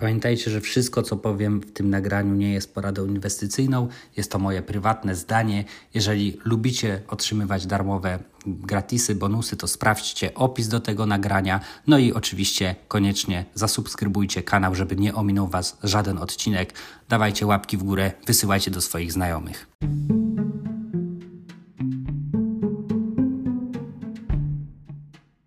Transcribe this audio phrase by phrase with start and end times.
[0.00, 3.88] Pamiętajcie, że wszystko, co powiem w tym nagraniu, nie jest poradą inwestycyjną.
[4.16, 5.64] Jest to moje prywatne zdanie.
[5.94, 11.60] Jeżeli lubicie otrzymywać darmowe gratisy, bonusy, to sprawdźcie opis do tego nagrania.
[11.86, 16.72] No i oczywiście koniecznie zasubskrybujcie kanał, żeby nie ominął Was żaden odcinek.
[17.08, 19.66] Dawajcie łapki w górę, wysyłajcie do swoich znajomych.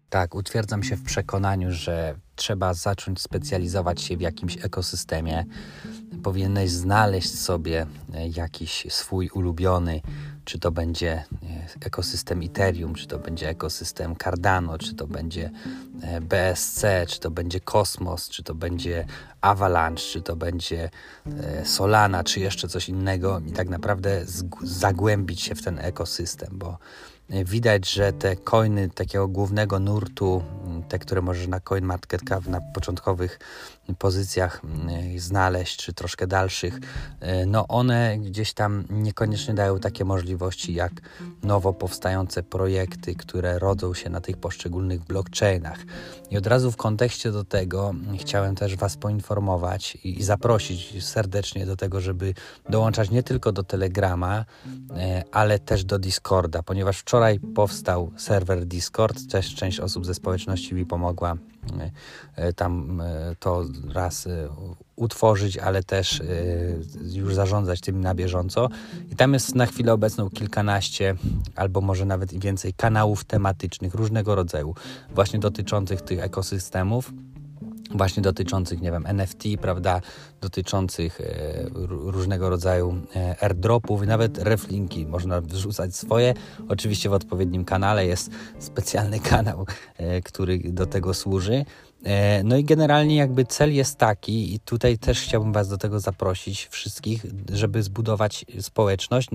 [0.10, 5.46] Tak, utwierdzam się w przekonaniu, że trzeba zacząć specjalizować się w jakimś ekosystemie.
[6.24, 10.02] Powinieneś znaleźć sobie e, jakiś swój ulubiony,
[10.46, 11.26] czy to będzie e,
[11.86, 15.52] ekosystem Ethereum, czy to będzie ekosystem Cardano, czy to będzie
[16.02, 19.06] e, BSC, czy to będzie Cosmos, czy to będzie
[19.42, 20.90] Avalanche, czy to będzie
[21.64, 24.26] Solana, czy jeszcze coś innego i tak naprawdę
[24.64, 26.78] zagłębić się w ten ekosystem, bo
[27.46, 30.44] widać, że te coiny takiego głównego nurtu,
[30.90, 33.40] te, które możesz na CoinMarketCap na początkowych
[33.96, 36.80] pozycjach mm, znaleźć, czy troszkę dalszych,
[37.20, 40.92] e, no one gdzieś tam niekoniecznie dają takie możliwości jak
[41.44, 45.80] nowo powstające projekty, które rodzą się na tych poszczególnych blockchainach.
[46.32, 51.76] I od razu w kontekście do tego chciałem też Was poinformować i zaprosić serdecznie do
[51.76, 52.34] tego, żeby
[52.70, 54.46] dołączać nie tylko do Telegrama,
[54.96, 57.21] e, ale też do Discorda, ponieważ wczoraj
[57.54, 61.36] powstał serwer Discord, też część osób ze społeczności mi pomogła
[62.36, 63.02] e, tam
[63.40, 64.28] to raz
[64.96, 66.22] utworzyć, ale też
[67.14, 68.70] już zarządzać tym na bieżąco.
[69.12, 71.16] I tam jest na chwilę obecną kilkanaście,
[71.56, 74.76] albo może nawet więcej kanałów tematycznych różnego rodzaju,
[75.16, 77.12] właśnie dotyczących tych ekosystemów
[77.96, 80.02] właśnie dotyczących, nie wiem, NFT, prawda,
[80.42, 81.26] dotyczących e,
[81.88, 86.34] różnego rodzaju e, airdropów, nawet reflinki można wrzucać swoje.
[86.70, 89.66] Oczywiście w odpowiednim kanale jest specjalny kanał,
[89.98, 91.66] e, który do tego służy.
[92.04, 96.00] E, no i generalnie jakby cel jest taki, i tutaj też chciałbym Was do tego
[96.00, 99.30] zaprosić wszystkich, żeby zbudować społeczność,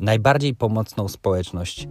[0.00, 1.88] najbardziej pomocną społeczność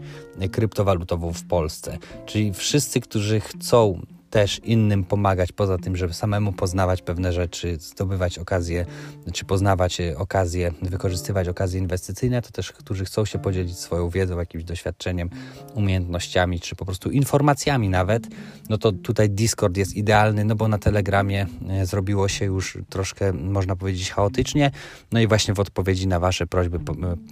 [0.52, 1.98] kryptowalutową w Polsce.
[2.26, 4.02] Czyli wszyscy, którzy chcą
[4.38, 8.86] też innym pomagać, poza tym, żeby samemu poznawać pewne rzeczy, zdobywać okazje,
[9.34, 14.40] czy poznawać e, okazje, wykorzystywać okazje inwestycyjne, to też, którzy chcą się podzielić swoją wiedzą,
[14.40, 15.30] jakimś doświadczeniem,
[15.74, 18.28] umiejętnościami, czy po prostu informacjami nawet,
[18.70, 23.34] no to tutaj Discord jest idealny, no bo na Telegramie e, zrobiło się już troszkę,
[23.34, 24.72] można powiedzieć, chaotycznie,
[25.12, 26.82] no i właśnie w odpowiedzi na Wasze prośby e,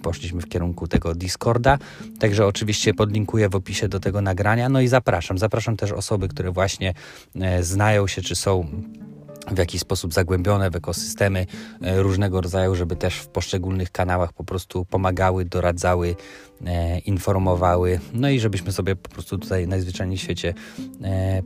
[0.02, 1.78] poszliśmy w kierunku tego Discorda,
[2.18, 6.50] także oczywiście podlinkuję w opisie do tego nagrania, no i zapraszam, zapraszam też osoby, które
[6.50, 6.95] właśnie
[7.60, 8.66] znają się, czy są
[9.50, 11.46] w jakiś sposób zagłębione w ekosystemy
[11.82, 16.16] e, różnego rodzaju, żeby też w poszczególnych kanałach po prostu pomagały, doradzały,
[16.66, 20.54] e, informowały, no i żebyśmy sobie po prostu tutaj najzwyczajniej w świecie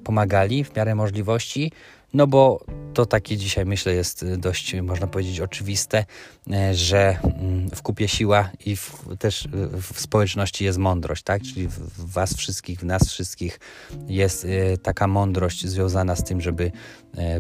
[0.05, 1.73] pomagali w miarę możliwości.
[2.15, 6.05] No bo to takie dzisiaj myślę jest y, dość, można powiedzieć, oczywiste,
[6.49, 9.49] y, że mm, w kupie siła i w, też y,
[9.83, 11.43] w społeczności jest mądrość, tak?
[11.43, 13.61] Czyli w Was wszystkich, w nas wszystkich
[14.09, 14.47] jest
[14.83, 16.73] taka mądrość związana z tym, żeby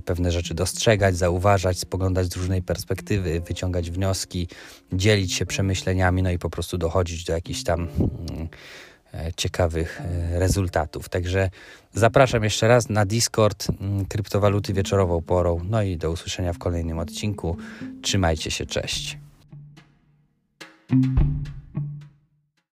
[0.04, 4.48] pewne rzeczy dostrzegać, zauważać, spoglądać z różnej perspektywy, wyciągać wnioski,
[4.92, 7.88] dzielić się przemyśleniami, no i po prostu dochodzić do jakichś tam
[8.30, 8.48] mm,
[9.36, 11.08] ciekawych e, rezultatów.
[11.08, 11.50] Także
[11.92, 15.60] zapraszam jeszcze raz na Discord mm, kryptowaluty wieczorową porą.
[15.64, 17.56] No i do usłyszenia w kolejnym odcinku.
[18.02, 19.18] Trzymajcie się, cześć.